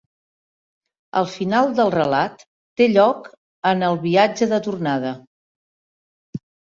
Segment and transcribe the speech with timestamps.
[1.19, 2.41] El final del relat
[2.81, 3.27] té lloc
[3.73, 5.13] en el viatge de tornada.